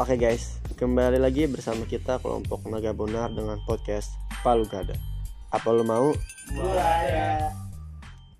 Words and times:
Oke 0.00 0.16
guys, 0.16 0.56
kembali 0.74 1.20
lagi 1.20 1.44
bersama 1.44 1.84
kita 1.84 2.16
kelompok 2.18 2.64
Naga 2.66 2.96
Bonar 2.96 3.28
dengan 3.28 3.60
podcast 3.62 4.08
Palu 4.40 4.64
Gada. 4.64 4.96
Apa 5.52 5.68
lo 5.68 5.84
mau? 5.84 6.10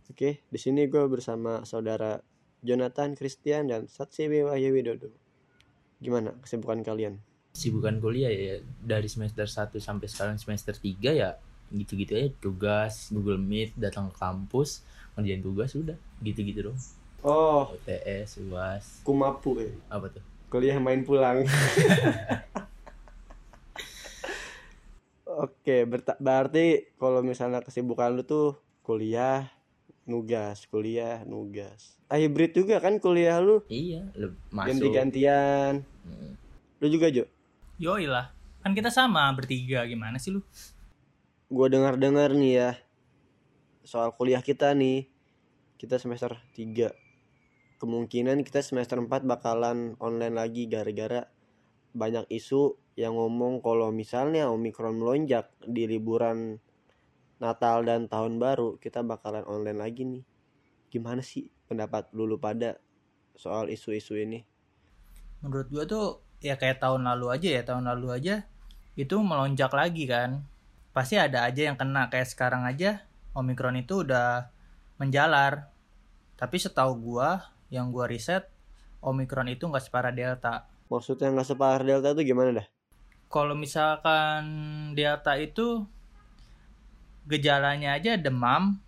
Oke, 0.09 0.41
di 0.43 0.59
sini 0.59 0.88
gue 0.88 1.04
bersama 1.07 1.62
saudara 1.62 2.17
Jonathan 2.65 3.12
Christian 3.12 3.69
dan 3.69 3.85
Satsiwi 3.85 4.49
Wahyu 4.49 4.73
Widodo. 4.73 5.12
Gimana 6.01 6.33
kesibukan 6.41 6.80
kalian? 6.80 7.20
Sibukan 7.53 8.00
kuliah 8.00 8.32
ya 8.32 8.57
dari 8.80 9.12
semester 9.12 9.45
1 9.45 9.77
sampai 9.77 10.09
sekarang 10.09 10.37
semester 10.41 10.73
3 10.73 10.89
ya 11.12 11.37
gitu-gitu 11.69 12.16
aja 12.16 12.29
tugas 12.37 13.09
Google 13.09 13.41
Meet 13.41 13.77
datang 13.77 14.09
ke 14.09 14.16
kampus 14.16 14.84
ngerjain 15.16 15.41
tugas 15.41 15.73
udah 15.73 15.96
gitu-gitu 16.21 16.69
dong 16.69 16.79
Oh, 17.25 17.71
UTS 17.73 18.43
UAS 18.45 19.00
kumapu 19.00 19.57
ya. 19.57 19.73
apa 19.89 20.12
tuh 20.12 20.21
Kuliah 20.53 20.77
main 20.77 21.00
pulang. 21.00 21.48
Oke, 25.25 25.88
berarti 26.20 26.92
kalau 27.01 27.25
misalnya 27.25 27.65
kesibukan 27.65 28.12
lu 28.12 28.20
tuh 28.20 28.61
kuliah, 28.84 29.48
nugas, 30.05 30.69
kuliah, 30.69 31.25
nugas. 31.25 31.97
Ah, 32.12 32.20
hybrid 32.20 32.52
juga 32.52 32.77
kan 32.84 33.01
kuliah 33.01 33.41
lu? 33.41 33.65
iya 33.73 34.05
le- 34.12 34.37
masuk 34.52 34.77
Ganti-gantian. 34.77 35.88
Hmm. 36.05 36.37
Lu 36.84 36.87
juga, 36.92 37.09
Jo? 37.09 37.25
Yoi 37.80 38.05
lah. 38.05 38.37
Kan 38.61 38.77
kita 38.77 38.92
sama 38.92 39.25
bertiga. 39.33 39.89
Gimana 39.89 40.20
sih 40.20 40.37
lu? 40.37 40.45
Gua 41.48 41.73
dengar-dengar 41.73 42.37
nih 42.37 42.53
ya 42.61 42.70
soal 43.89 44.12
kuliah 44.12 44.45
kita 44.45 44.77
nih. 44.77 45.09
Kita 45.80 45.97
semester 45.97 46.37
3. 46.53 46.92
Kemungkinan 47.82 48.46
kita 48.46 48.62
semester 48.62 48.95
4 49.02 49.27
bakalan 49.27 49.98
online 49.98 50.38
lagi 50.38 50.70
gara-gara 50.70 51.27
banyak 51.91 52.30
isu 52.30 52.78
yang 52.95 53.18
ngomong 53.18 53.58
kalau 53.58 53.91
misalnya 53.91 54.46
Omikron 54.55 55.02
melonjak 55.02 55.50
di 55.66 55.91
liburan 55.91 56.62
Natal 57.42 57.83
dan 57.83 58.06
Tahun 58.06 58.39
Baru, 58.39 58.78
kita 58.78 59.02
bakalan 59.02 59.42
online 59.50 59.83
lagi 59.83 60.06
nih. 60.06 60.22
Gimana 60.94 61.27
sih 61.27 61.50
pendapat 61.66 62.14
lulu 62.14 62.39
pada 62.39 62.78
soal 63.34 63.66
isu-isu 63.66 64.14
ini? 64.14 64.46
Menurut 65.42 65.67
gua 65.67 65.83
tuh 65.83 66.22
ya 66.39 66.55
kayak 66.55 66.78
tahun 66.78 67.02
lalu 67.02 67.34
aja 67.34 67.48
ya. 67.50 67.62
Tahun 67.67 67.83
lalu 67.83 68.14
aja 68.14 68.46
itu 68.94 69.19
melonjak 69.19 69.74
lagi 69.74 70.06
kan. 70.06 70.46
Pasti 70.94 71.19
ada 71.19 71.50
aja 71.50 71.67
yang 71.67 71.74
kena. 71.74 72.06
Kayak 72.14 72.30
sekarang 72.30 72.62
aja 72.62 73.02
Omikron 73.34 73.74
itu 73.74 74.06
udah 74.06 74.55
menjalar. 75.02 75.67
Tapi 76.39 76.62
setahu 76.62 76.94
gua 76.94 77.50
yang 77.73 77.89
gua 77.89 78.05
riset 78.05 78.53
Omikron 79.03 79.51
itu 79.51 79.67
nggak 79.67 79.83
separah 79.83 80.15
Delta. 80.15 80.70
Maksudnya 80.87 81.34
nggak 81.34 81.48
separah 81.48 81.83
Delta 81.83 82.14
itu 82.14 82.23
gimana 82.23 82.62
dah? 82.62 82.67
Kalau 83.27 83.59
misalkan 83.59 84.45
Delta 84.95 85.34
itu 85.41 85.83
gejalanya 87.27 87.98
aja 87.98 88.14
demam, 88.14 88.79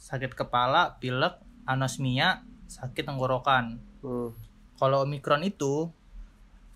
sakit 0.00 0.34
kepala, 0.34 0.98
pilek, 0.98 1.38
anosmia, 1.70 2.42
sakit 2.66 3.06
tenggorokan. 3.06 3.78
Hmm. 4.02 4.34
Kalau 4.80 5.06
Omikron 5.06 5.46
itu 5.46 5.92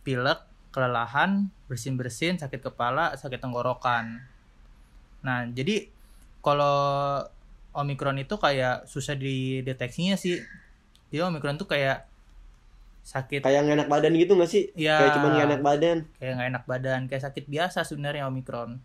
pilek, 0.06 0.44
kelelahan, 0.70 1.50
bersin-bersin, 1.66 2.38
sakit 2.38 2.60
kepala, 2.60 3.16
sakit 3.18 3.40
tenggorokan. 3.40 4.22
Nah, 5.24 5.48
jadi 5.50 5.88
kalau 6.44 7.24
Omikron 7.74 8.20
itu 8.22 8.36
kayak 8.38 8.86
susah 8.86 9.16
dideteksinya 9.16 10.14
sih. 10.14 10.38
Jadi 11.14 11.22
Omikron 11.22 11.54
tuh 11.54 11.70
kayak 11.70 12.10
sakit 13.06 13.46
Kayak 13.46 13.60
nggak 13.62 13.76
enak 13.78 13.90
badan 13.94 14.18
gitu 14.18 14.34
nggak 14.34 14.50
sih? 14.50 14.74
ya 14.74 14.98
Kayak 14.98 15.14
cuma 15.14 15.26
nggak 15.30 15.46
enak 15.46 15.62
badan. 15.62 15.96
kayak 16.18 16.32
nggak 16.34 16.48
enak 16.50 16.64
badan, 16.66 17.00
kayak 17.06 17.22
sakit 17.22 17.44
biasa 17.46 17.86
sebenarnya 17.86 18.26
Omikron. 18.26 18.82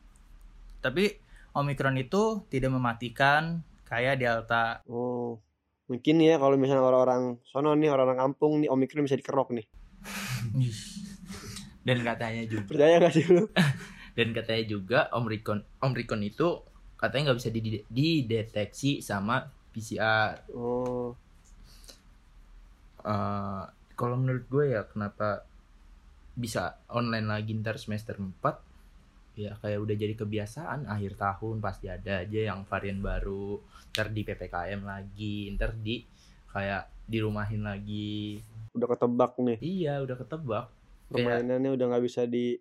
Tapi 0.77 1.17
Omikron 1.57 1.97
itu 1.97 2.45
tidak 2.53 2.69
mematikan 2.69 3.65
kayak 3.81 4.21
Delta. 4.21 4.85
Oh, 4.85 5.41
mungkin 5.89 6.21
ya 6.21 6.37
kalau 6.37 6.53
misalnya 6.53 6.85
orang-orang 6.85 7.41
sono 7.49 7.73
nih, 7.73 7.89
orang-orang 7.89 8.21
kampung 8.21 8.61
nih, 8.61 8.69
Omikron 8.69 9.09
bisa 9.09 9.17
dikerok 9.17 9.49
nih. 9.49 9.65
dan 11.81 11.97
katanya 12.05 12.45
juga 12.45 12.69
Percaya 12.69 13.01
gak 13.01 13.09
sih 13.09 13.25
lu? 13.25 13.49
dan 14.17 14.27
katanya 14.37 14.63
juga 14.69 14.99
Omicron 15.17 15.65
Omicron 15.81 16.21
itu 16.21 16.61
katanya 16.93 17.33
nggak 17.33 17.39
bisa 17.41 17.49
dide- 17.49 17.85
dideteksi 17.89 19.01
sama 19.01 19.49
PCR 19.73 20.45
Oh, 20.53 21.17
Eh, 23.01 23.63
kalau 23.95 24.15
menurut 24.15 24.45
gue 24.47 24.75
ya 24.75 24.83
kenapa 24.83 25.43
bisa 26.33 26.79
online 26.87 27.27
lagi 27.27 27.51
ntar 27.59 27.75
semester 27.75 28.15
4 28.15 28.63
ya 29.35 29.55
kayak 29.59 29.79
udah 29.79 29.95
jadi 29.95 30.15
kebiasaan. 30.15 30.87
Akhir 30.87 31.15
tahun 31.15 31.59
pasti 31.59 31.87
ada 31.87 32.23
aja 32.23 32.39
yang 32.51 32.63
varian 32.63 32.99
baru. 32.99 33.59
Ntar 33.91 34.11
di 34.11 34.21
PPKM 34.23 34.81
lagi 34.83 35.47
ntar 35.55 35.75
di 35.75 36.03
kayak 36.51 37.07
dirumahin 37.07 37.63
lagi. 37.63 38.39
Udah 38.75 38.87
ketebak 38.87 39.35
nih. 39.39 39.57
iya 39.59 39.93
udah 39.99 40.15
ketebak. 40.15 40.67
Kayak- 41.09 41.43
Permainannya 41.43 41.71
udah 41.73 41.85
nggak 41.89 42.03
bisa 42.05 42.23
di. 42.27 42.59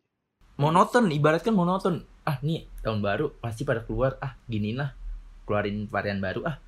monoton 0.59 1.06
ibaratkan 1.15 1.54
monoton. 1.54 2.03
Ah 2.27 2.43
nih 2.43 2.66
tahun 2.82 2.98
baru 2.98 3.31
pasti 3.38 3.62
pada 3.62 3.87
keluar. 3.87 4.19
Ah 4.19 4.34
gini 4.50 4.75
lah 4.75 4.91
keluarin 5.47 5.87
varian 5.87 6.19
baru. 6.19 6.43
Ah 6.47 6.59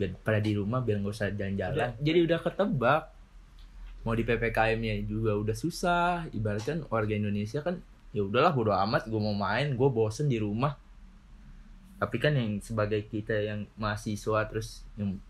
biar 0.00 0.16
pada 0.24 0.40
di 0.40 0.56
rumah 0.56 0.80
biar 0.80 1.04
nggak 1.04 1.12
usah 1.12 1.28
jalan-jalan. 1.36 1.92
Jadi 2.00 2.18
udah 2.24 2.38
ketebak. 2.40 3.02
Mau 4.00 4.16
di 4.16 4.24
ppkm 4.24 4.80
nya 4.80 4.96
juga 5.04 5.36
udah 5.36 5.52
susah. 5.52 6.24
Ibaratkan 6.32 6.88
warga 6.88 7.12
Indonesia 7.12 7.60
kan 7.60 7.84
ya 8.16 8.24
udahlah 8.24 8.56
bodo 8.56 8.72
amat 8.72 9.06
gue 9.06 9.20
mau 9.20 9.36
main 9.36 9.76
gue 9.76 9.88
bosen 9.92 10.32
di 10.32 10.40
rumah. 10.40 10.72
Tapi 12.00 12.16
kan 12.16 12.32
yang 12.32 12.64
sebagai 12.64 13.04
kita 13.04 13.36
yang 13.36 13.68
mahasiswa 13.76 14.48
terus 14.48 14.88
yang 14.96 15.20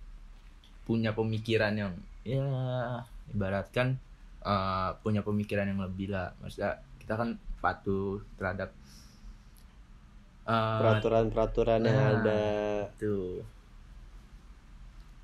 punya 0.87 1.11
pemikiran 1.11 1.75
yang 1.75 1.93
ya 2.23 2.47
ibaratkan 3.35 3.99
eh, 4.47 4.91
punya 5.03 5.27
pemikiran 5.27 5.67
yang 5.67 5.83
lebih 5.83 6.15
lah. 6.15 6.31
Maksudnya 6.39 6.79
kita 7.03 7.19
kan 7.19 7.43
patuh 7.59 8.23
terhadap 8.39 8.71
eh, 10.47 10.79
peraturan-peraturan 10.79 11.83
yang 11.83 11.99
nah. 11.99 12.15
ada. 12.23 12.43
tuh 13.03 13.43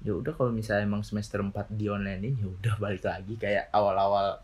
ya 0.07 0.15
udah 0.15 0.33
kalau 0.39 0.55
misalnya 0.55 0.87
emang 0.87 1.03
semester 1.03 1.43
4 1.43 1.75
di 1.75 1.91
online 1.91 2.23
ini 2.23 2.31
ya 2.39 2.47
udah 2.47 2.75
balik 2.79 3.03
lagi 3.03 3.35
kayak 3.35 3.75
awal-awal 3.75 4.39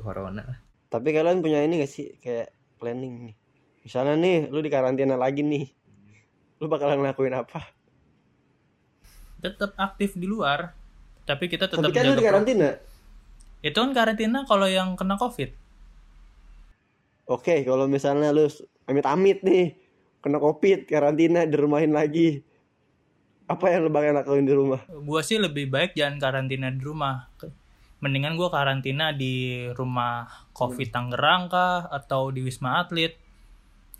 corona 0.00 0.40
lah. 0.40 0.58
Tapi 0.88 1.12
kalian 1.12 1.44
punya 1.44 1.60
ini 1.60 1.84
gak 1.84 1.92
sih 1.92 2.16
kayak 2.24 2.48
planning 2.80 3.28
nih? 3.28 3.36
Misalnya 3.84 4.16
nih, 4.16 4.48
lu 4.48 4.64
di 4.64 4.72
karantina 4.72 5.12
lagi 5.12 5.44
nih, 5.44 5.68
lu 6.56 6.72
bakalan 6.72 7.04
ngelakuin 7.04 7.36
apa? 7.36 7.68
Tetap 9.44 9.76
aktif 9.76 10.16
di 10.16 10.24
luar. 10.24 10.72
Tapi 11.28 11.52
kita 11.52 11.68
tetap 11.68 11.84
Tapi 11.84 11.92
kan 11.92 12.08
lu 12.08 12.16
di 12.16 12.24
karantina. 12.24 12.80
Itu 13.60 13.84
kan 13.84 13.92
karantina 13.92 14.48
kalau 14.48 14.64
yang 14.64 14.96
kena 14.96 15.20
COVID. 15.20 15.50
Oke, 17.28 17.60
kalau 17.68 17.84
misalnya 17.84 18.32
lu 18.32 18.48
amit-amit 18.88 19.44
nih, 19.44 19.76
kena 20.24 20.40
covid, 20.40 20.88
karantina, 20.88 21.44
dirumahin 21.44 21.92
lagi. 21.92 22.40
Apa 23.44 23.68
yang 23.68 23.84
lu 23.84 23.90
bakal 23.92 24.16
lakuin 24.16 24.48
di 24.48 24.54
rumah? 24.56 24.80
Gua 24.88 25.20
sih 25.20 25.36
lebih 25.36 25.68
baik 25.68 25.92
jangan 25.92 26.16
karantina 26.16 26.72
di 26.72 26.80
rumah. 26.80 27.28
Mendingan 28.00 28.36
gua 28.36 28.48
karantina 28.48 29.12
di 29.12 29.64
rumah 29.72 30.24
COVID 30.52 30.88
Tangerang 30.88 31.48
kah 31.48 31.88
atau 31.88 32.32
di 32.32 32.40
Wisma 32.40 32.80
Atlet. 32.80 33.16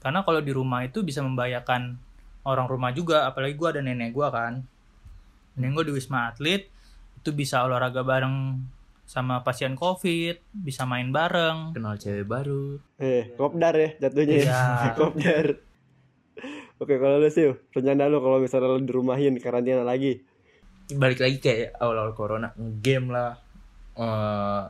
Karena 0.01 0.25
kalau 0.25 0.41
di 0.41 0.53
rumah 0.53 0.85
itu 0.85 1.01
bisa 1.01 1.21
membahayakan 1.21 1.97
orang 2.45 2.67
rumah 2.69 2.93
juga, 2.93 3.25
apalagi 3.25 3.57
gua 3.57 3.73
ada 3.73 3.81
nenek 3.81 4.13
gua 4.13 4.33
kan. 4.33 4.65
Nenek 5.57 5.71
gua 5.73 5.85
di 5.85 5.93
Wisma 5.93 6.29
Atlet 6.29 6.69
itu 7.21 7.31
bisa 7.33 7.65
olahraga 7.65 8.01
bareng 8.01 8.61
sama 9.05 9.45
pasien 9.45 9.77
COVID, 9.77 10.41
bisa 10.57 10.89
main 10.89 11.13
bareng. 11.13 11.77
kenal 11.77 12.01
cewek 12.01 12.25
baru 12.25 12.81
Eh, 12.97 13.37
kopdar 13.37 13.77
ya 13.77 13.93
jatuhnya 14.01 14.37
ya. 14.37 14.41
Iya. 14.41 14.63
kopdar. 15.01 15.47
Oke, 16.77 16.99
kalau 16.99 17.17
lu 17.17 17.29
sih, 17.29 17.55
rencana 17.71 18.07
lu 18.07 18.19
kalau 18.19 18.39
misalnya 18.39 18.69
lu 18.69 18.83
dirumahin 18.83 19.39
karantina 19.39 19.83
lagi. 19.83 20.21
balik 20.87 21.17
lagi 21.17 21.41
kayak 21.41 21.81
awal-awal 21.81 22.13
corona 22.13 22.53
game 22.79 23.09
lah 23.09 23.41
eh, 23.97 24.63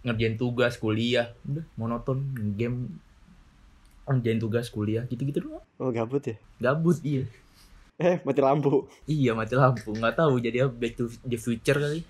ngerjain 0.00 0.36
tugas 0.36 0.76
kuliah 0.76 1.32
udah 1.42 1.64
monoton 1.74 2.20
game 2.52 3.00
ngerjain 4.04 4.36
tugas 4.36 4.68
kuliah 4.68 5.04
gitu-gitu 5.04 5.40
doang 5.40 5.64
Oh, 5.76 5.88
gabut 5.88 6.20
ya? 6.20 6.36
gabut 6.60 7.00
iya 7.00 7.24
Eh, 7.96 8.20
mati 8.22 8.38
lampu. 8.38 8.86
iya 9.06 9.32
mati 9.32 9.56
lampu 9.56 9.90
nggak 9.90 10.14
tahu 10.16 10.36
jadi 10.38 10.68
back 10.68 10.94
to 10.94 11.08
the 11.24 11.34
future 11.34 11.74
kali 11.74 12.04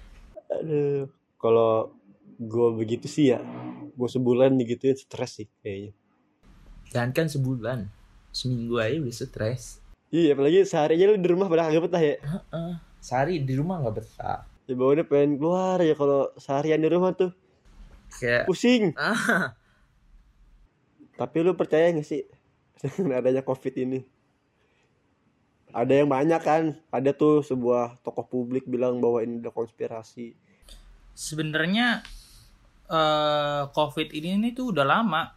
Aduh, 0.51 1.07
kalau 1.39 1.95
gue 2.35 2.69
begitu 2.75 3.07
sih 3.07 3.31
ya, 3.31 3.39
gue 3.89 4.09
sebulan 4.09 4.57
digituin 4.57 4.95
stres 4.95 5.37
sih 5.37 5.47
kayaknya. 5.61 5.93
jangan 6.89 7.11
kan 7.13 7.27
sebulan 7.29 7.79
seminggu 8.39 8.79
aja 8.79 9.03
udah 9.03 9.15
stres. 9.15 9.83
Iya, 10.15 10.39
apalagi 10.39 10.63
sehari 10.63 10.95
aja 10.95 11.11
lu 11.11 11.19
di 11.19 11.29
rumah 11.29 11.51
pada 11.51 11.67
kagak 11.67 11.83
betah 11.91 12.03
ya. 12.03 12.17
Heeh. 12.23 12.73
sehari 12.99 13.43
di 13.43 13.55
rumah 13.59 13.83
nggak 13.83 13.95
betah. 13.99 14.47
Ya 14.69 14.75
bawahnya 14.77 15.05
pengen 15.09 15.41
keluar 15.41 15.81
ya 15.83 15.95
kalau 15.99 16.31
seharian 16.39 16.79
di 16.79 16.89
rumah 16.93 17.11
tuh. 17.19 17.35
kayak 18.23 18.47
pusing. 18.47 18.95
Ah. 18.99 19.53
Tapi 21.19 21.37
lu 21.43 21.59
percaya 21.59 21.91
gak 21.91 22.07
sih 22.07 22.23
dengan 22.79 23.19
adanya 23.19 23.43
covid 23.43 23.75
ini? 23.75 24.07
Ada 25.75 26.05
yang 26.05 26.09
banyak 26.09 26.41
kan. 26.41 26.79
Ada 26.95 27.11
tuh 27.11 27.43
sebuah 27.43 27.99
tokoh 28.07 28.25
publik 28.31 28.71
bilang 28.71 29.03
bahwa 29.03 29.19
ini 29.21 29.43
udah 29.43 29.51
konspirasi. 29.51 30.39
Sebenarnya 31.19 32.07
eh 32.89 33.63
covid 33.75 34.09
ini 34.15 34.39
nih 34.39 34.53
tuh 34.55 34.71
udah 34.71 34.87
lama. 34.87 35.35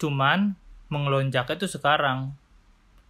Cuman 0.00 0.56
mengelonjaknya 0.88 1.56
tuh 1.56 1.70
sekarang. 1.70 2.34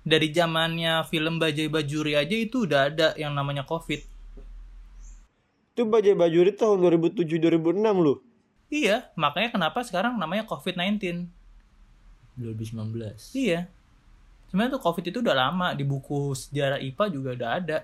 Dari 0.06 0.30
zamannya 0.30 1.02
film 1.10 1.42
Bajai 1.42 1.66
Bajuri 1.66 2.14
aja 2.14 2.36
itu 2.38 2.62
udah 2.62 2.90
ada 2.94 3.08
yang 3.18 3.34
namanya 3.34 3.66
covid. 3.66 4.06
Itu 5.76 5.84
bajai 5.84 6.16
bajuri 6.16 6.56
tahun 6.56 6.80
2007 6.88 7.36
2006 7.36 8.00
lu? 8.00 8.16
Iya 8.72 9.12
makanya 9.12 9.52
kenapa 9.52 9.84
sekarang 9.84 10.16
namanya 10.16 10.48
covid 10.48 10.72
19 10.72 11.28
2019 12.40 13.36
iya. 13.36 13.68
Sebenarnya 14.48 14.78
tuh 14.78 14.82
covid 14.82 15.04
itu 15.04 15.18
udah 15.20 15.36
lama 15.36 15.76
di 15.76 15.84
buku 15.84 16.32
sejarah 16.32 16.80
IPA 16.80 17.04
juga 17.12 17.28
udah 17.36 17.50
ada. 17.60 17.78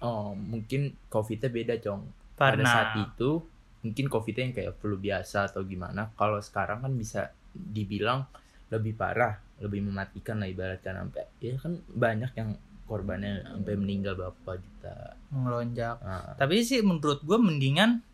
Oh 0.00 0.32
mungkin 0.32 0.96
covidnya 1.12 1.52
beda 1.52 1.74
cong. 1.84 2.00
Pada 2.32 2.56
Karena- 2.56 2.72
saat 2.72 2.90
itu 3.02 3.44
mungkin 3.84 4.08
covidnya 4.08 4.48
yang 4.48 4.54
kayak 4.56 4.74
flu 4.80 4.96
biasa 4.96 5.52
atau 5.52 5.60
gimana 5.68 6.16
kalau 6.16 6.40
sekarang 6.40 6.80
kan 6.80 6.96
bisa 6.96 7.28
dibilang 7.52 8.24
lebih 8.72 8.96
parah 8.96 9.40
lebih 9.60 9.84
mematikan 9.86 10.42
lah 10.42 10.48
ibaratkan 10.50 10.98
sampai 10.98 11.24
ya 11.38 11.54
kan 11.60 11.78
banyak 11.88 12.32
yang 12.34 12.50
korbannya 12.84 13.40
sampai 13.48 13.74
meninggal 13.80 14.12
berapa 14.18 14.60
juta. 14.60 15.16
Mengelonjak 15.32 15.96
Ah, 16.04 16.36
tapi 16.36 16.60
sih 16.60 16.84
menurut 16.84 17.24
gue 17.24 17.38
mendingan 17.40 18.04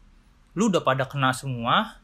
lu 0.54 0.70
udah 0.70 0.82
pada 0.82 1.06
kena 1.06 1.34
semua 1.34 1.98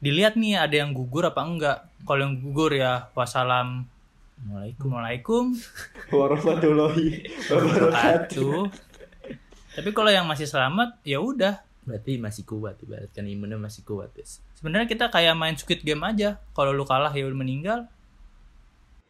dilihat 0.00 0.36
nih 0.36 0.60
ada 0.60 0.84
yang 0.84 0.92
gugur 0.92 1.24
apa 1.24 1.40
enggak. 1.44 1.78
Kalau 2.04 2.20
yang 2.20 2.36
gugur 2.40 2.76
ya 2.76 3.08
wassalam. 3.16 3.88
Assalamualaikum 4.36 5.56
warahmatullahi 6.12 7.24
wabarakatuh. 7.48 7.56
wabarakatuh 7.56 8.60
tapi 9.76 9.92
kalau 9.92 10.08
yang 10.08 10.24
masih 10.24 10.48
selamat 10.48 10.96
ya 11.04 11.20
udah 11.20 11.60
berarti 11.86 12.18
masih 12.18 12.42
kuat 12.42 12.82
ibaratkan 12.82 13.24
imunnya 13.30 13.56
masih 13.56 13.86
kuat 13.86 14.10
guys 14.10 14.42
sebenarnya 14.56 14.88
kita 14.88 15.12
kayak 15.12 15.36
main 15.36 15.54
squid 15.54 15.84
game 15.84 16.02
aja. 16.02 16.40
Kalau 16.56 16.72
lu 16.72 16.82
kalah 16.88 17.12
ya 17.12 17.28
udah 17.28 17.38
meninggal. 17.38 17.78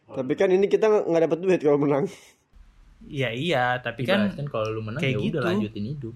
Tapi 0.07 0.33
kan 0.35 0.51
ini 0.51 0.67
kita 0.67 0.87
nggak 0.87 1.23
dapat 1.31 1.39
duit 1.41 1.61
kalau 1.63 1.79
menang. 1.81 2.11
Ya 3.07 3.31
iya 3.31 3.79
tapi 3.79 4.03
kan 4.05 4.29
ibaratkan 4.29 4.47
kalau 4.51 4.69
lu 4.75 4.83
menang 4.83 5.01
kayak 5.01 5.17
ya 5.17 5.19
udah 5.23 5.41
gitu. 5.41 5.47
lanjutin 5.47 5.85
hidup. 5.87 6.15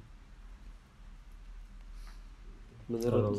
Menurut 2.91 3.39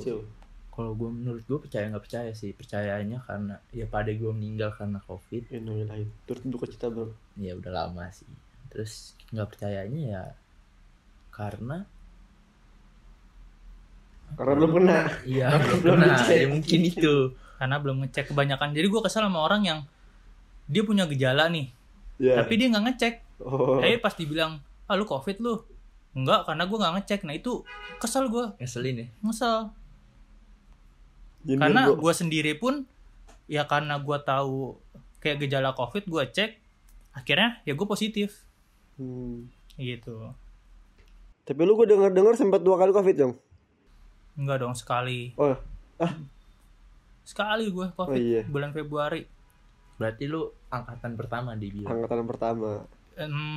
Kalau- 0.72 0.96
gue 0.96 1.10
menurut 1.12 1.44
gue 1.44 1.60
percaya 1.60 1.86
nggak 1.92 2.04
percaya 2.08 2.32
sih. 2.32 2.56
Percayanya 2.56 3.20
karena 3.28 3.60
ya 3.76 3.86
pada 3.86 4.10
gue 4.16 4.32
meninggal 4.32 4.72
karena 4.74 5.04
covid. 5.04 5.52
Innalillahi. 5.52 6.08
turut 6.24 6.42
duka 6.48 6.66
cita 6.66 6.88
bro. 6.88 7.12
Ya 7.36 7.54
udah 7.60 7.70
lama 7.70 8.08
sih. 8.16 8.26
Terus 8.72 9.14
nggak 9.36 9.48
percayanya 9.52 10.02
ya 10.02 10.24
karena 11.32 11.84
karena 14.38 14.54
belum 14.58 14.72
kena. 14.78 15.00
Iya 15.28 15.48
Belum 15.60 15.78
belum 15.84 15.94
pernah 16.00 16.08
ngecek. 16.18 16.38
ya 16.38 16.48
mungkin 16.50 16.80
itu. 16.88 17.16
Karena 17.62 17.76
belum 17.78 17.98
ngecek 18.06 18.26
kebanyakan. 18.34 18.70
Jadi 18.74 18.88
gue 18.90 19.02
kesel 19.06 19.22
sama 19.26 19.40
orang 19.46 19.62
yang 19.68 19.80
dia 20.72 20.84
punya 20.88 21.04
gejala 21.10 21.52
nih 21.52 21.68
ya 22.22 22.38
tapi 22.38 22.54
dia 22.58 22.68
nggak 22.72 22.86
ngecek. 22.88 23.14
Oh. 23.42 23.82
tapi 23.82 23.98
pas 23.98 24.14
dibilang 24.14 24.62
ah 24.86 24.96
lu 24.96 25.06
covid 25.10 25.38
lu? 25.42 25.66
Enggak 26.14 26.46
karena 26.46 26.64
gue 26.70 26.78
nggak 26.78 26.94
ngecek. 27.02 27.20
Nah 27.26 27.36
itu 27.36 27.66
kesel 27.98 28.30
gue 28.30 28.46
ngeselin 28.62 28.96
ya? 29.04 29.08
Ngesel. 29.26 29.58
Nyindir 31.42 31.62
karena 31.66 31.82
gua. 31.90 31.98
gue 31.98 32.14
sendiri 32.14 32.54
pun 32.58 32.86
ya 33.50 33.66
karena 33.66 33.98
gue 33.98 34.18
tahu 34.22 34.78
kayak 35.22 35.42
gejala 35.46 35.74
covid 35.74 36.06
gue 36.06 36.24
cek 36.30 36.62
akhirnya 37.14 37.60
ya 37.68 37.74
gue 37.74 37.88
positif. 37.90 38.46
Hmm. 39.02 39.50
gitu. 39.82 40.30
Tapi 41.42 41.62
lu 41.66 41.74
gue 41.74 41.90
denger 41.90 42.14
dengar 42.14 42.38
sempat 42.38 42.62
dua 42.62 42.78
kali 42.78 42.94
covid 42.94 43.18
dong 43.18 43.34
enggak 44.36 44.64
dong 44.64 44.76
sekali. 44.76 45.34
Oh 45.36 45.56
sekali 47.22 47.70
gue 47.70 47.88
covid 47.94 48.12
Oh, 48.12 48.18
iya. 48.18 48.42
bulan 48.46 48.74
Februari. 48.74 49.24
Berarti 49.96 50.26
lu 50.26 50.50
angkatan 50.74 51.14
pertama 51.14 51.54
dibilang 51.54 51.94
angkatan 51.94 52.26
pertama. 52.26 52.72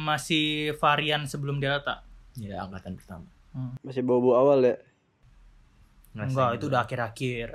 Masih 0.05 0.77
varian 0.77 1.25
sebelum 1.25 1.59
delta. 1.59 2.05
Ya 2.37 2.63
angkatan 2.69 3.01
pertama. 3.01 3.27
Masih 3.81 4.05
bau-bau 4.05 4.37
awal 4.37 4.61
ya? 4.63 4.77
Enggak 6.15 6.61
itu 6.61 6.69
udah 6.69 6.85
akhir-akhir. 6.85 7.49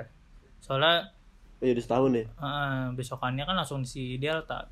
Soalnya 0.60 1.14
oh, 1.62 1.64
iya 1.64 1.72
udah 1.72 1.84
setahun 1.84 2.10
ya? 2.12 2.24
Eh, 2.26 2.84
besokannya 2.98 3.44
kan 3.46 3.56
langsung 3.56 3.86
si 3.86 4.18
delta. 4.18 4.66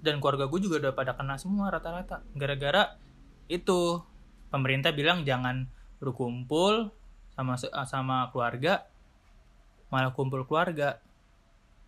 Dan 0.00 0.16
keluarga 0.18 0.48
gue 0.48 0.60
juga 0.64 0.80
udah 0.80 0.92
pada 0.96 1.12
kena 1.12 1.36
semua 1.36 1.68
rata-rata. 1.70 2.24
Gara-gara 2.34 2.96
itu 3.46 4.00
pemerintah 4.50 4.90
bilang 4.90 5.22
jangan 5.22 5.70
berkumpul 5.98 6.90
sama 7.32 7.54
se- 7.56 7.72
sama 7.86 8.28
keluarga 8.30 8.84
malah 9.90 10.14
kumpul 10.14 10.46
keluarga. 10.46 11.02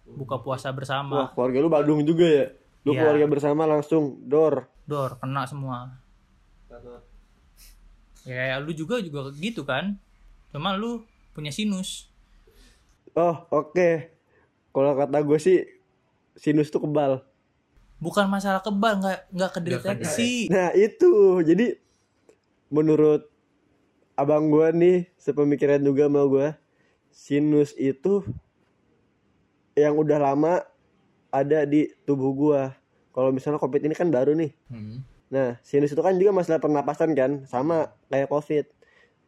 Buka 0.03 0.43
puasa 0.43 0.71
wah 0.71 0.75
bersama 0.75 1.31
keluarga 1.31 1.59
lu 1.59 1.71
Badung 1.71 2.01
juga 2.03 2.27
ya? 2.27 2.47
Lu 2.83 2.91
Iya. 2.91 3.01
keluarga 3.07 3.27
bersama 3.31 3.63
langsung 3.65 4.19
dor. 4.27 4.67
Dor 4.83 5.15
kena 5.23 5.47
semua. 5.47 5.95
Ya 8.23 8.35
kayak 8.35 8.59
lu 8.63 8.75
juga 8.75 8.99
juga 8.99 9.31
gitu 9.35 9.63
kan? 9.63 9.99
Cuma 10.51 10.75
lu 10.75 11.07
punya 11.31 11.55
sinus. 11.55 12.11
Oh 13.15 13.47
oke. 13.51 14.11
Kalau 14.73 14.93
kata 14.97 15.19
gue 15.23 15.39
sih 15.39 15.59
sinus 16.35 16.71
tuh 16.71 16.83
kebal. 16.83 17.23
Bukan 18.03 18.27
masalah 18.27 18.59
kebal 18.59 18.99
nggak 18.99 19.31
nggak 19.31 19.51
kedeteksi. 19.55 20.51
Nah 20.51 20.75
itu. 20.75 21.39
Jadi 21.47 21.79
menurut 22.73 23.29
abang 24.17 24.49
gua 24.49 24.73
nih 24.73 25.13
sepemikiran 25.21 25.85
juga 25.85 26.09
sama 26.09 26.25
gua 26.25 26.49
sinus 27.13 27.77
itu 27.77 28.25
yang 29.77 29.97
udah 29.97 30.17
lama 30.17 30.65
ada 31.29 31.65
di 31.69 31.93
tubuh 32.09 32.33
gua. 32.33 32.63
Kalau 33.13 33.29
misalnya 33.29 33.61
covid 33.61 33.85
ini 33.85 33.93
kan 33.93 34.09
baru 34.09 34.33
nih. 34.33 34.53
Hmm. 34.73 35.05
Nah 35.29 35.61
sinus 35.61 35.93
itu 35.93 36.01
kan 36.01 36.17
juga 36.17 36.33
masalah 36.33 36.61
pernapasan 36.61 37.13
kan 37.13 37.45
sama 37.45 37.93
kayak 38.09 38.33
covid. 38.33 38.65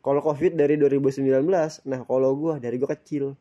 Kalau 0.05 0.21
covid 0.21 0.53
dari 0.57 0.77
2019, 0.77 1.45
nah 1.89 2.01
kalau 2.05 2.33
gua 2.37 2.57
dari 2.57 2.81
gua 2.81 2.97
kecil. 2.97 3.37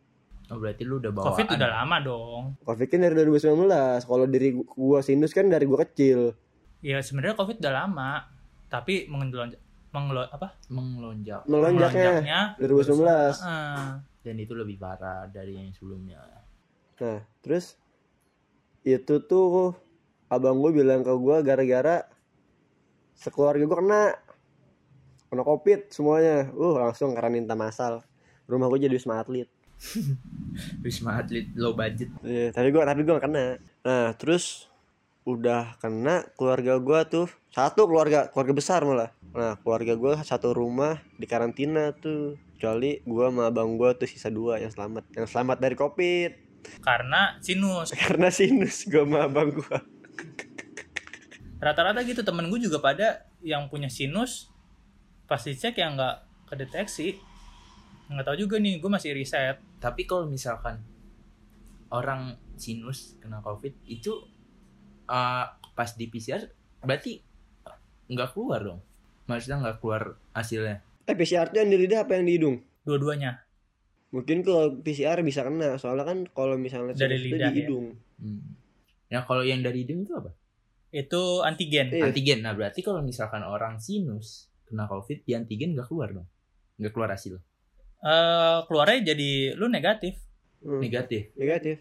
oh 0.52 0.60
berarti 0.60 0.84
lu 0.84 1.00
udah 1.00 1.08
bawaan 1.16 1.32
covid 1.32 1.56
udah 1.56 1.70
lama 1.72 1.98
dong 2.04 2.44
Covid 2.68 2.88
kan 2.92 3.00
dari 3.00 3.16
2019. 3.16 4.04
Kalau 4.04 4.26
dari 4.28 4.50
gua 4.60 5.00
sinus 5.00 5.32
kan 5.32 5.48
dari 5.48 5.64
gua 5.64 5.88
kecil. 5.88 6.36
ya 6.84 7.00
sebenarnya 7.00 7.40
covid 7.40 7.64
udah 7.64 7.74
lama 7.80 8.28
tapi 8.68 9.08
mengelonjak 9.08 9.64
mengelo 9.94 10.26
apa 10.26 10.58
mengelonjak 10.74 11.46
Melonjaknya 11.46 12.58
2019. 12.58 13.46
Ah, 13.46 14.02
dan 14.26 14.36
itu 14.42 14.58
lebih 14.58 14.82
parah 14.82 15.30
dari 15.30 15.62
yang 15.62 15.70
sebelumnya 15.70 16.18
Nah, 16.98 17.20
terus 17.46 17.78
itu 18.82 19.16
tuh 19.28 19.78
abang 20.32 20.58
gue 20.66 20.72
bilang 20.82 21.06
ke 21.06 21.14
gue 21.14 21.38
gara-gara 21.46 22.08
sekeluarga 23.14 23.64
gue 23.64 23.78
kena 23.78 24.04
kena 25.30 25.44
covid 25.46 25.90
semuanya. 25.94 26.50
Uh 26.54 26.80
langsung 26.80 27.14
karantina 27.14 27.54
masal. 27.54 28.02
Rumah 28.50 28.68
gue 28.74 28.90
jadi 28.90 28.96
wisma 28.98 29.22
atlet. 29.22 29.50
wisma 30.86 31.20
atlet 31.20 31.50
low 31.60 31.76
budget 31.76 32.08
Iya, 32.24 32.56
tapi 32.56 32.72
gue 32.72 32.82
tapi 32.82 33.02
gue 33.04 33.18
kena. 33.20 33.46
Nah, 33.84 34.16
terus 34.16 34.72
udah 35.24 35.80
kena 35.80 36.28
keluarga 36.36 36.80
gue 36.80 37.00
tuh 37.08 37.28
satu 37.52 37.88
keluarga 37.88 38.32
keluarga 38.32 38.54
besar 38.56 38.84
malah. 38.84 39.12
Nah, 39.34 39.58
keluarga 39.66 39.98
gue 39.98 40.14
satu 40.22 40.54
rumah 40.54 41.02
di 41.18 41.26
karantina 41.26 41.90
tuh. 41.98 42.38
Kecuali 42.54 43.02
gue 43.04 43.26
sama 43.28 43.50
abang 43.50 43.76
gue 43.76 43.90
tuh 43.98 44.08
sisa 44.08 44.30
dua 44.30 44.62
yang 44.62 44.70
selamat. 44.70 45.04
Yang 45.18 45.28
selamat 45.34 45.58
dari 45.60 45.76
covid. 45.76 46.32
karena 46.80 47.36
sinus 47.44 47.92
Karena 48.00 48.32
sinus 48.32 48.88
gue 48.88 49.04
sama 49.04 49.28
abang 49.28 49.52
gue. 49.52 49.78
rata-rata 51.60 52.04
gitu 52.04 52.24
temen 52.24 52.48
gue 52.52 52.60
juga 52.60 52.80
pada 52.80 53.28
yang 53.44 53.72
punya 53.72 53.88
sinus 53.88 54.52
pasti 55.28 55.56
cek 55.56 55.80
yang 55.80 55.96
nggak 55.96 56.48
kedeteksi 56.48 57.20
nggak 58.12 58.28
tahu 58.28 58.36
juga 58.36 58.60
nih 58.60 58.84
gue 58.84 58.92
masih 58.92 59.16
riset 59.16 59.64
tapi 59.80 60.04
kalau 60.04 60.28
misalkan 60.28 60.84
orang 61.88 62.36
sinus 62.60 63.16
kena 63.24 63.40
covid 63.40 63.72
itu 63.88 64.28
uh, 65.08 65.46
pas 65.72 65.90
di 65.96 66.12
PCR 66.12 66.52
berarti 66.84 67.24
nggak 68.12 68.36
keluar 68.36 68.60
dong 68.60 68.84
maksudnya 69.26 69.58
nggak 69.60 69.78
keluar 69.80 70.04
hasilnya 70.32 70.84
Eh 71.04 71.14
PCR 71.14 71.48
tuh 71.48 71.60
yang 71.60 71.68
di 71.68 71.78
lidah 71.78 72.00
apa 72.02 72.16
yang 72.16 72.24
di 72.24 72.34
hidung? 72.36 72.56
dua-duanya 72.82 73.44
Mungkin 74.10 74.42
kalau 74.42 74.78
PCR 74.78 75.20
bisa 75.20 75.42
kena, 75.42 75.76
soalnya 75.76 76.06
kan 76.06 76.18
kalau 76.30 76.54
misalnya 76.56 76.94
Dari 76.94 77.18
sinus 77.18 77.24
itu 77.24 77.34
lidah 77.34 77.40
di 77.42 77.52
ya? 77.52 77.60
hidung. 77.60 77.86
hmm. 78.20 78.42
ya 79.08 79.20
kalau 79.22 79.42
yang 79.42 79.60
dari 79.60 79.84
hidung 79.84 80.02
itu 80.02 80.14
apa 80.14 80.32
itu 80.90 81.22
antigen 81.42 81.90
Iya. 81.90 82.08
antigen 82.08 82.40
nah 82.40 82.54
berarti 82.54 82.80
kalau 82.80 83.02
misalkan 83.02 83.42
orang 83.42 83.78
sinus 83.78 84.48
kena 84.64 84.86
covid 84.86 85.22
di 85.22 85.34
antigen 85.34 85.74
nggak 85.74 85.86
keluar 85.86 86.10
dong 86.12 86.28
nggak 86.78 86.92
keluar 86.92 87.12
hasil 87.12 87.38
Eh, 88.00 88.58
keluarnya 88.68 89.16
jadi 89.16 89.30
lu 89.56 89.68
negatif. 89.68 90.20
Hmm, 90.60 90.80
negatif 90.80 91.32
negatif 91.34 91.80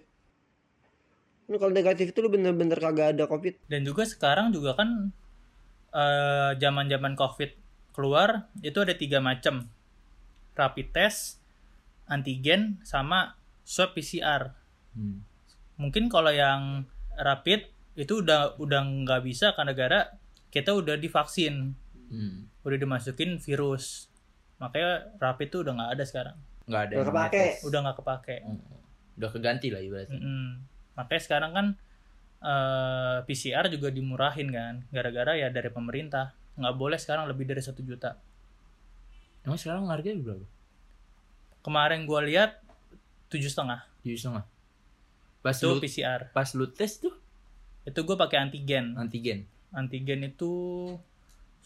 Ini 1.44 1.56
kalau 1.56 1.70
negatif 1.70 2.10
itu 2.10 2.18
lu 2.18 2.28
bener-bener 2.28 2.74
kagak 2.74 3.12
ada 3.12 3.26
covid 3.26 3.58
Dan 3.64 3.82
juga 3.82 4.02
sekarang 4.02 4.50
juga 4.50 4.74
kan 4.74 5.10
eh, 5.92 6.50
zaman-zaman 6.56 7.12
covid 7.12 7.52
keluar 7.92 8.48
itu 8.58 8.80
ada 8.80 8.92
tiga 8.92 9.20
macam 9.20 9.68
rapid 10.52 10.88
test, 10.90 11.40
antigen, 12.06 12.80
sama 12.82 13.36
swab 13.62 13.92
PCR. 13.92 14.52
Hmm. 14.92 15.24
Mungkin 15.76 16.08
kalau 16.08 16.28
yang 16.28 16.84
rapid 17.14 17.68
itu 17.94 18.20
udah 18.20 18.56
udah 18.56 18.80
nggak 19.04 19.20
bisa 19.22 19.52
karena 19.52 19.72
gara 19.72 20.00
kita 20.48 20.72
udah 20.72 20.96
divaksin, 20.96 21.76
Hmm. 22.08 22.44
udah 22.60 22.76
dimasukin 22.76 23.36
virus. 23.38 24.08
Makanya 24.56 25.16
rapid 25.16 25.48
itu 25.48 25.58
udah 25.60 25.72
nggak 25.74 25.90
ada 25.92 26.04
sekarang, 26.04 26.36
nggak 26.64 26.82
ada 26.82 26.94
namanya 26.98 27.08
kepake. 27.28 27.44
udah 27.62 27.78
nggak 27.80 27.96
kepake. 27.98 28.36
Hmm. 28.42 28.60
udah 29.12 29.28
keganti 29.28 29.68
lah 29.68 29.80
ibaratnya 29.80 30.16
Mm-mm. 30.16 30.44
Makanya 30.94 31.22
sekarang 31.22 31.52
kan 31.52 31.66
eh, 32.42 33.18
PCR 33.24 33.70
juga 33.70 33.88
dimurahin 33.88 34.50
kan, 34.50 34.74
gara-gara 34.90 35.38
ya 35.38 35.48
dari 35.48 35.70
pemerintah 35.70 36.34
nggak 36.52 36.74
boleh 36.76 36.98
sekarang 37.00 37.24
lebih 37.24 37.48
dari 37.48 37.62
satu 37.64 37.80
juta. 37.80 38.18
emang 39.42 39.58
sekarang 39.58 39.88
harganya 39.88 40.20
berapa 40.22 40.46
Kemarin 41.62 42.06
gua 42.06 42.22
lihat 42.22 42.58
tujuh 43.26 43.46
setengah 43.48 43.82
tujuh 44.02 44.18
setengah 44.18 44.44
pas 45.42 45.54
itu 45.54 45.66
lu 45.66 45.82
PCR. 45.82 46.20
pas 46.30 46.46
lu 46.54 46.66
tes 46.70 46.98
tuh 46.98 47.14
Itu 47.82 48.06
gue 48.06 48.14
pakai 48.14 48.38
antigen. 48.38 48.94
antigen 48.94 49.50
Antigen 49.74 50.22
itu 50.22 50.50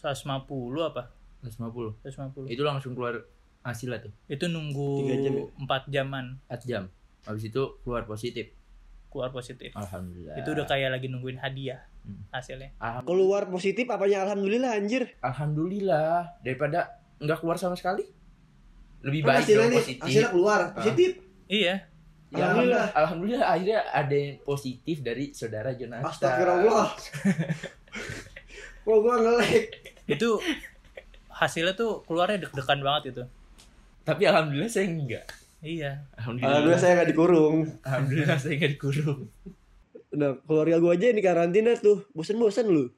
150 0.01 0.49
apa? 0.81 1.13
150 1.45 2.01
150. 2.01 2.49
itu 2.49 2.61
langsung 2.65 2.97
keluar 2.97 3.21
hasilnya 3.61 4.09
tuh 4.09 4.13
Itu 4.25 4.49
nunggu 4.49 5.05
Tiga 5.05 5.15
jam 5.21 5.33
ya? 5.37 5.45
4 5.61 5.93
jaman 5.93 6.25
4 6.49 6.65
jam 6.65 6.83
habis 7.29 7.43
itu 7.45 7.61
keluar 7.85 8.09
positif 8.09 8.49
keluar 9.07 9.29
positif. 9.29 9.71
alhamdulillah 9.73 10.35
Itu 10.35 10.49
udah 10.51 10.65
kayak 10.65 10.89
lagi 10.91 11.07
nungguin 11.07 11.37
hadiah 11.37 11.81
Hmm. 11.99 12.23
hasilnya. 12.31 12.71
Keluar 13.01 13.47
positif 13.47 13.83
apanya 13.85 14.23
alhamdulillah 14.23 14.71
anjir 14.73 15.11
alhamdulillah 15.19 16.39
daripada 16.39 16.87
nggak 17.17 17.37
keluar 17.37 17.55
sama 17.55 17.75
sekali 17.75 18.07
lebih 19.01 19.21
Kan 19.21 19.27
baik 19.29 19.39
hasilnya 19.41 19.59
dong 19.59 19.67
nih 19.67 19.77
positif 19.77 20.01
hasilnya 20.01 20.29
keluar 20.29 20.59
positif 20.73 21.09
Iya. 21.47 21.75
Ya, 22.27 22.43
Alhamdulillah. 22.43 22.85
alhamdulillah 22.93 23.43
akhirnya 23.45 23.79
ada 23.89 24.11
yang 24.13 24.35
positif 24.41 24.99
dari 24.99 25.31
saudara 25.31 25.71
Jonathan 25.71 26.03
astagfirullah 26.05 26.89
Wah 28.83 28.97
gua 28.97 29.15
ngelek 29.17 29.63
Itu 30.07 30.39
hasilnya 31.29 31.71
tuh 31.73 32.03
keluarnya 32.03 32.41
deg-degan 32.41 32.79
banget 32.81 33.03
itu. 33.11 33.23
tapi 34.01 34.23
alhamdulillah 34.23 34.67
saya 34.69 34.87
enggak 34.87 35.27
Iya. 35.57 36.05
alhamdulillah 36.13 36.49
Alhamdulillah 36.53 36.79
saya 36.79 36.93
gak 36.97 37.09
dikurung 37.09 37.55
alhamdulillah 37.81 38.37
saya 38.37 38.53
enggak 38.55 38.73
dikurung 38.77 39.19
Nah 40.07 40.33
keluarga 40.45 40.77
gua 40.77 40.93
aja 40.93 41.09
ini 41.09 41.19
karantina 41.19 41.75
tuh 41.75 42.05
Bosen-bosen 42.11 42.65
lu 42.65 42.89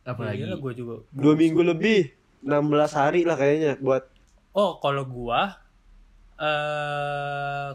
apalagi 0.00 0.42
Iya 0.42 0.56
gue 0.56 0.72
juga. 0.72 1.04
Dua 1.12 1.34
minggu 1.34 1.60
lebih 1.60 2.10
16 2.40 2.56
hari 2.90 3.20
lah 3.22 3.36
kayaknya 3.36 3.76
buat 3.78 4.08
Oh, 4.50 4.80
kalau 4.80 5.06
gua 5.06 5.60
eh 6.40 7.70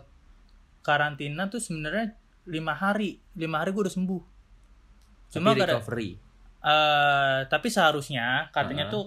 karantina 0.82 1.48
tuh 1.48 1.62
sebenarnya 1.62 2.18
lima 2.46 2.74
hari. 2.74 3.22
Lima 3.34 3.62
hari 3.62 3.72
gua 3.72 3.88
udah 3.88 3.96
sembuh. 3.96 4.24
Cuma 5.32 5.54
tapi 5.54 5.62
recovery 5.62 6.10
eh 6.66 7.40
tapi 7.46 7.68
seharusnya 7.70 8.50
katanya 8.50 8.90
Ah. 8.90 8.92
tuh 8.92 9.06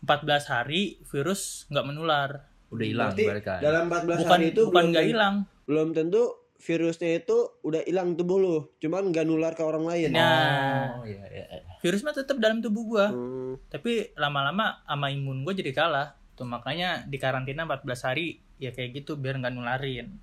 14 0.00 0.48
hari 0.48 0.96
virus 1.04 1.68
nggak 1.68 1.86
menular. 1.86 2.30
Udah 2.68 2.84
hilang 2.84 3.10
Berarti 3.10 3.24
dalam 3.58 3.84
14 3.86 4.20
Bukan 4.20 4.28
hari 4.30 4.46
itu 4.48 4.62
bukan 4.68 4.84
nggak 4.90 5.06
hilang. 5.06 5.34
belum 5.64 5.88
tentu 5.92 6.22
virusnya 6.58 7.10
itu 7.16 7.36
udah 7.62 7.80
hilang 7.82 8.12
tubuh 8.12 8.36
lu 8.36 8.56
cuman 8.76 9.08
nggak 9.08 9.24
nular 9.24 9.52
ke 9.52 9.62
orang 9.62 9.86
lain 9.86 10.10
Nah. 10.10 10.98
oh 10.98 11.06
iya 11.06 11.22
iya 11.28 11.44
iya. 11.48 11.62
Virus 11.78 12.02
mah 12.02 12.10
tetap 12.10 12.36
dalam 12.36 12.58
tubuh 12.58 12.82
gua. 12.84 13.06
Hmm, 13.08 13.54
Tapi 13.68 14.10
lama-lama 14.14 14.82
sama 14.82 15.08
imun 15.08 15.46
gua 15.46 15.54
jadi 15.54 15.70
kalah. 15.70 16.18
Tuh 16.34 16.42
makanya 16.42 17.06
di 17.06 17.14
karantina 17.14 17.62
14 17.62 17.86
hari 18.02 18.26
ya 18.56 18.70
kayak 18.70 18.98
gitu 18.98 19.14
biar 19.14 19.38
nggak 19.38 19.54
nularin. 19.54 20.18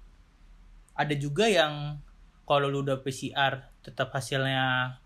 Ada 0.91 1.15
juga 1.15 1.47
yang 1.47 2.03
kalau 2.43 2.67
lu 2.67 2.83
udah 2.83 2.99
PCR 2.99 3.71
tetap 3.79 4.11
hasilnya 4.11 4.99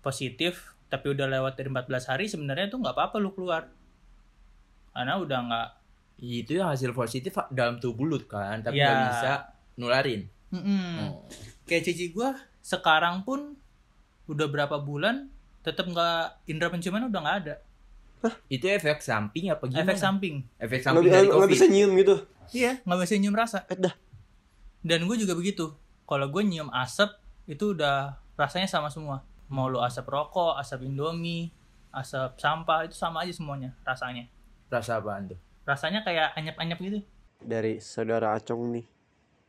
positif 0.00 0.72
tapi 0.88 1.08
udah 1.08 1.24
lewat 1.26 1.54
dari 1.54 1.68
14 1.68 1.84
hari 2.06 2.24
sebenarnya 2.26 2.66
tuh 2.66 2.80
nggak 2.80 2.92
apa-apa 2.92 3.16
lu 3.16 3.30
keluar. 3.30 3.68
Karena 4.90 5.16
udah 5.16 5.38
nggak 5.42 5.68
itu 6.22 6.54
yang 6.54 6.70
hasil 6.70 6.94
positif 6.94 7.34
dalam 7.50 7.82
tubuh 7.82 8.06
lu 8.06 8.22
kan 8.22 8.62
tapi 8.62 8.78
Ya. 8.78 8.86
nggak 8.94 9.02
bisa 9.10 9.32
nularin. 9.74 10.30
Mm-mm. 10.54 10.94
oh. 11.02 11.26
kayak 11.66 11.82
cici 11.82 12.14
gua 12.14 12.38
sekarang 12.62 13.26
pun 13.26 13.58
udah 14.30 14.46
berapa 14.46 14.78
bulan 14.78 15.26
tetap 15.66 15.90
nggak 15.90 16.46
indera 16.46 16.70
penciuman 16.70 17.10
udah 17.10 17.20
nggak 17.26 17.38
ada. 17.42 17.54
Itu 18.46 18.70
efek 18.70 19.02
samping 19.02 19.50
apa 19.50 19.66
gimana? 19.66 19.82
Efek 19.82 19.98
samping. 19.98 20.46
Efek 20.62 20.78
nggak 20.78 20.86
samping 20.86 21.10
dari 21.10 21.26
nggak 21.26 21.42
covid. 21.42 21.50
bisa 21.50 21.66
nyium 21.66 21.90
gitu? 21.98 22.14
Iya 22.54 22.72
nggak 22.86 22.98
bisa 23.02 23.14
nyium 23.18 23.34
rasa. 23.34 23.58
Eh 23.66 23.74
dah. 23.74 23.94
Dan 24.78 25.10
gue 25.10 25.16
juga 25.18 25.34
begitu. 25.34 25.74
Kalau 26.06 26.30
gue 26.30 26.42
nyium 26.46 26.70
asap 26.70 27.18
itu 27.50 27.74
udah 27.74 28.14
rasanya 28.38 28.70
sama 28.70 28.86
semua. 28.94 29.26
Mau 29.50 29.66
lu 29.66 29.82
asap 29.82 30.06
rokok 30.06 30.54
asap 30.62 30.86
indomie 30.86 31.50
asap 31.90 32.38
sampah 32.38 32.86
itu 32.86 32.94
sama 32.94 33.26
aja 33.26 33.34
semuanya 33.34 33.74
rasanya. 33.82 34.30
Rasa 34.70 35.02
apaan 35.02 35.34
tuh 35.34 35.40
rasanya 35.62 36.02
kayak 36.02 36.34
anyep-anyep 36.34 36.78
gitu. 36.82 36.98
Dari 37.42 37.82
saudara 37.82 38.34
Acong 38.34 38.70
nih 38.74 38.86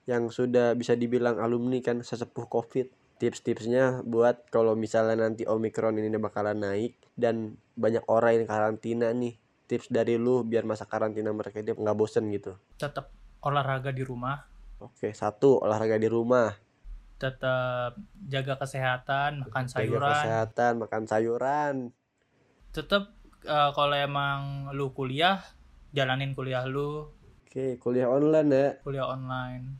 yang 0.03 0.27
sudah 0.27 0.75
bisa 0.75 0.93
dibilang 0.99 1.39
alumni 1.39 1.79
kan 1.79 2.03
sesepuh 2.03 2.47
covid. 2.49 2.91
Tips-tipsnya 3.21 4.03
buat 4.03 4.51
kalau 4.51 4.75
misalnya 4.75 5.15
nanti 5.15 5.47
omikron 5.47 5.95
ini 5.95 6.19
bakalan 6.19 6.59
naik 6.59 6.99
dan 7.15 7.55
banyak 7.77 8.03
orang 8.11 8.43
yang 8.43 8.47
karantina 8.49 9.07
nih. 9.15 9.39
Tips 9.63 9.87
dari 9.87 10.19
lu 10.19 10.43
biar 10.43 10.67
masa 10.67 10.83
karantina 10.83 11.31
mereka 11.31 11.63
dia 11.63 11.71
nggak 11.71 11.95
bosen 11.95 12.27
gitu. 12.35 12.59
Tetap 12.75 13.07
olahraga 13.39 13.95
di 13.95 14.03
rumah. 14.03 14.43
Oke 14.83 15.15
satu 15.15 15.63
olahraga 15.63 15.95
di 15.95 16.11
rumah. 16.11 16.51
Tetap 17.15 17.95
jaga 18.27 18.59
kesehatan 18.59 19.47
makan 19.47 19.65
jaga 19.71 19.75
sayuran. 19.79 20.11
kesehatan 20.11 20.73
makan 20.83 21.03
sayuran. 21.07 21.75
Tetap 22.75 23.03
eh, 23.47 23.71
kalau 23.71 23.95
emang 23.95 24.67
lu 24.75 24.91
kuliah 24.91 25.39
jalanin 25.93 26.33
kuliah 26.33 26.65
lu. 26.65 27.07
Oke 27.45 27.77
kuliah 27.77 28.09
online 28.09 28.49
ya. 28.49 28.67
Kuliah 28.81 29.07
online. 29.07 29.77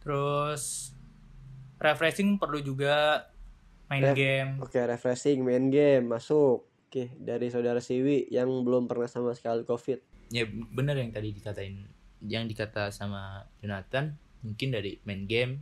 Terus 0.00 0.92
refreshing 1.76 2.40
perlu 2.40 2.60
juga. 2.60 3.28
Main 3.92 4.00
Ref- 4.00 4.16
game. 4.16 4.50
oke 4.58 4.80
refreshing 4.80 5.44
main 5.44 5.68
game 5.68 6.08
masuk. 6.08 6.64
Oke 6.88 7.12
dari 7.14 7.52
saudara 7.52 7.78
Siwi 7.78 8.32
yang 8.32 8.48
belum 8.64 8.88
pernah 8.88 9.06
sama 9.06 9.36
sekali 9.36 9.62
covid. 9.62 10.00
Ya 10.32 10.48
bener 10.48 10.96
yang 10.96 11.12
tadi 11.12 11.30
dikatain 11.30 11.84
yang 12.24 12.48
dikata 12.48 12.88
sama 12.88 13.44
Jonathan. 13.60 14.16
Mungkin 14.40 14.72
dari 14.72 14.96
main 15.04 15.28
game 15.28 15.60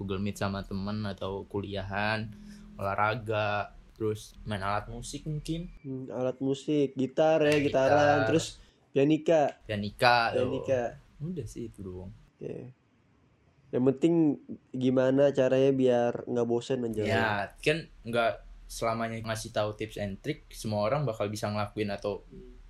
Google 0.00 0.22
Meet 0.22 0.38
sama 0.38 0.62
temen 0.64 1.04
atau 1.04 1.44
kuliahan 1.44 2.30
olahraga 2.78 3.74
terus 3.98 4.38
main 4.46 4.62
alat 4.62 4.86
musik 4.86 5.26
mungkin. 5.26 5.68
Hmm, 5.82 6.06
alat 6.08 6.38
musik 6.38 6.94
gitar 6.94 7.42
ya 7.42 7.58
Gitar. 7.58 7.90
gitaran 7.90 8.18
terus 8.30 8.62
pianika 8.92 9.62
pianika 9.68 10.32
pianika 10.34 10.80
udah 11.18 11.46
sih 11.46 11.70
itu 11.70 11.82
doang. 11.82 12.12
Oke. 12.38 12.72
Yang 13.68 13.84
penting 13.92 14.14
gimana 14.72 15.28
caranya 15.34 15.72
biar 15.74 16.12
nggak 16.24 16.48
bosen 16.48 16.80
menjalani 16.80 17.12
ya 17.12 17.52
kan 17.60 17.84
nggak 18.06 18.32
selamanya 18.68 19.20
ngasih 19.24 19.50
tahu 19.52 19.76
tips 19.76 19.96
and 20.00 20.20
trick 20.20 20.48
semua 20.52 20.88
orang 20.88 21.04
bakal 21.04 21.28
bisa 21.28 21.48
ngelakuin 21.48 21.88
atau 21.92 22.24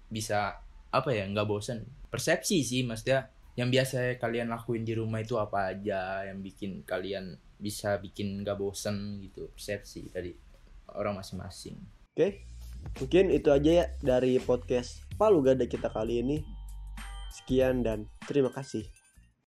bisa 0.09 0.59
apa 0.89 1.11
ya 1.13 1.29
nggak 1.29 1.47
bosen. 1.47 1.87
Persepsi 2.09 2.65
sih 2.65 2.83
maksudnya 2.83 3.29
yang 3.59 3.69
biasa 3.69 4.17
kalian 4.23 4.49
lakuin 4.49 4.87
di 4.87 4.95
rumah 4.95 5.21
itu 5.21 5.37
apa 5.37 5.75
aja 5.75 6.23
yang 6.25 6.41
bikin 6.41 6.87
kalian 6.87 7.37
bisa 7.59 7.99
bikin 7.99 8.43
nggak 8.43 8.57
bosen 8.57 9.21
gitu. 9.21 9.51
Persepsi 9.53 10.09
dari 10.11 10.33
orang 10.95 11.21
masing-masing. 11.21 11.77
Oke. 12.15 12.47
Mungkin 13.03 13.35
itu 13.35 13.51
aja 13.51 13.71
ya 13.85 13.87
dari 14.01 14.39
podcast 14.39 15.08
Palu 15.19 15.43
Gada 15.43 15.67
kita 15.67 15.91
kali 15.91 16.23
ini? 16.23 16.39
Sekian 17.35 17.83
dan 17.83 18.07
terima 18.31 18.55
kasih 18.55 18.87